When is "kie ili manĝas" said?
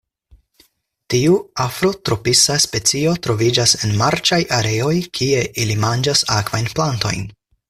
5.19-6.29